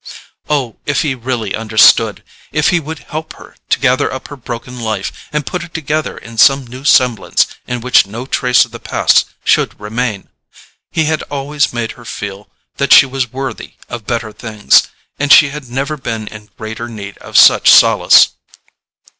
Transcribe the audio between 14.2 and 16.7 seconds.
things, and she had never been in